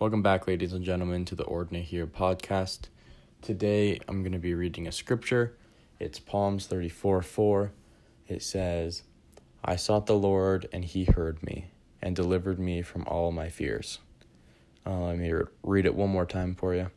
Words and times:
Welcome 0.00 0.22
back, 0.22 0.48
ladies 0.48 0.72
and 0.72 0.84
gentlemen, 0.84 1.24
to 1.26 1.34
the 1.34 1.44
Ordinary 1.44 1.84
Here 1.84 2.06
podcast. 2.06 2.88
Today 3.42 4.00
I'm 4.08 4.22
going 4.22 4.32
to 4.32 4.38
be 4.38 4.54
reading 4.54 4.88
a 4.88 4.92
scripture. 4.92 5.54
It's 6.00 6.18
Psalms 6.18 6.66
34 6.66 7.22
4. 7.22 7.72
It 8.26 8.42
says, 8.42 9.02
I 9.64 9.76
sought 9.76 10.06
the 10.06 10.16
Lord, 10.16 10.68
and 10.72 10.84
he 10.84 11.04
heard 11.04 11.42
me, 11.42 11.66
and 12.02 12.16
delivered 12.16 12.58
me 12.58 12.82
from 12.82 13.04
all 13.06 13.30
my 13.30 13.48
fears. 13.48 13.98
Uh, 14.84 15.00
let 15.00 15.18
me 15.18 15.32
read 15.62 15.86
it 15.86 15.94
one 15.94 16.10
more 16.10 16.26
time 16.26 16.54
for 16.56 16.74
you. 16.74 16.90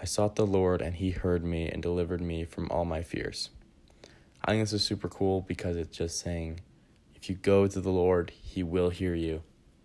I 0.00 0.06
sought 0.06 0.34
the 0.34 0.46
Lord, 0.46 0.80
and 0.82 0.96
he 0.96 1.10
heard 1.10 1.44
me, 1.44 1.68
and 1.68 1.80
delivered 1.80 2.20
me 2.20 2.44
from 2.44 2.68
all 2.70 2.84
my 2.84 3.02
fears. 3.02 3.50
I 4.44 4.52
think 4.52 4.62
this 4.62 4.72
is 4.72 4.84
super 4.84 5.08
cool 5.08 5.42
because 5.42 5.76
it's 5.76 5.96
just 5.96 6.18
saying, 6.20 6.60
if 7.14 7.28
you 7.28 7.36
go 7.36 7.66
to 7.66 7.80
the 7.80 7.90
Lord, 7.90 8.30
he 8.30 8.62
will 8.62 8.90
hear 8.90 9.14
you, 9.14 9.42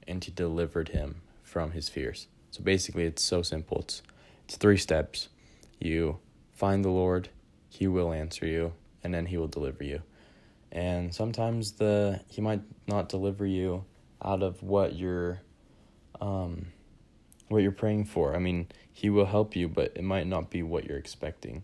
and 0.07 0.23
he 0.23 0.31
delivered 0.31 0.89
him 0.89 1.21
from 1.43 1.71
his 1.71 1.89
fears. 1.89 2.27
So 2.51 2.63
basically, 2.63 3.03
it's 3.03 3.23
so 3.23 3.41
simple. 3.41 3.79
It's 3.79 4.01
it's 4.45 4.57
three 4.57 4.77
steps. 4.77 5.29
You 5.79 6.19
find 6.53 6.85
the 6.85 6.89
Lord, 6.89 7.29
He 7.67 7.87
will 7.87 8.13
answer 8.13 8.45
you, 8.45 8.73
and 9.03 9.13
then 9.13 9.25
He 9.25 9.37
will 9.37 9.47
deliver 9.47 9.83
you. 9.83 10.01
And 10.71 11.13
sometimes 11.13 11.73
the 11.73 12.21
He 12.27 12.41
might 12.41 12.61
not 12.87 13.09
deliver 13.09 13.45
you 13.45 13.85
out 14.23 14.43
of 14.43 14.61
what 14.63 14.95
you're, 14.95 15.41
um, 16.21 16.67
what 17.49 17.63
you're 17.63 17.71
praying 17.71 18.05
for. 18.05 18.35
I 18.35 18.39
mean, 18.39 18.67
He 18.93 19.09
will 19.09 19.25
help 19.25 19.55
you, 19.55 19.67
but 19.67 19.91
it 19.95 20.03
might 20.03 20.27
not 20.27 20.49
be 20.49 20.63
what 20.63 20.85
you're 20.85 20.97
expecting. 20.97 21.63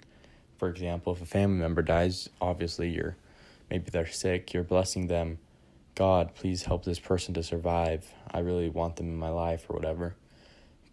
For 0.61 0.69
example, 0.69 1.13
if 1.13 1.21
a 1.23 1.25
family 1.25 1.57
member 1.57 1.81
dies, 1.81 2.29
obviously 2.39 2.89
you're, 2.89 3.17
maybe 3.71 3.89
they're 3.89 4.05
sick. 4.05 4.53
You're 4.53 4.61
blessing 4.61 5.07
them. 5.07 5.39
God, 5.95 6.35
please 6.35 6.61
help 6.61 6.85
this 6.85 6.99
person 6.99 7.33
to 7.33 7.41
survive. 7.41 8.13
I 8.29 8.41
really 8.41 8.69
want 8.69 8.97
them 8.97 9.07
in 9.07 9.17
my 9.17 9.29
life 9.29 9.65
or 9.67 9.75
whatever 9.75 10.13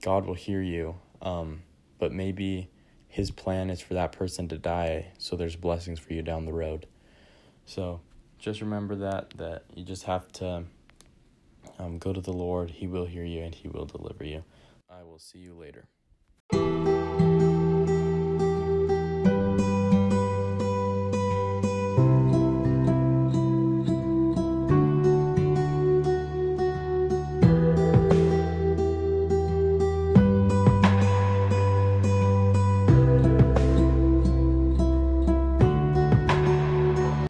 God 0.01 0.25
will 0.25 0.33
hear 0.33 0.63
you. 0.63 0.95
Um, 1.21 1.65
but 1.99 2.13
maybe 2.13 2.71
his 3.09 3.31
plan 3.31 3.69
is 3.69 3.83
for 3.83 3.93
that 3.93 4.13
person 4.13 4.49
to 4.49 4.57
die, 4.57 5.09
so 5.19 5.37
there's 5.37 5.55
blessings 5.55 5.99
for 5.99 6.15
you 6.15 6.23
down 6.23 6.47
the 6.47 6.53
road. 6.55 6.87
So 7.67 8.01
just 8.39 8.63
remember 8.63 8.97
that 8.97 9.35
that 9.37 9.65
you 9.75 9.85
just 9.85 10.05
have 10.05 10.33
to 10.33 10.65
um, 11.79 11.99
go 11.99 12.15
to 12.15 12.23
the 12.23 12.33
Lord. 12.33 12.71
He 12.71 12.87
will 12.87 13.05
hear 13.05 13.25
you 13.25 13.43
and 13.43 13.55
he 13.55 13.69
will 13.69 13.85
deliver 13.85 14.25
you. 14.25 14.45
I 14.89 15.03
will 15.03 15.19
see 15.19 15.41
you 15.41 15.53
later. 15.53 15.89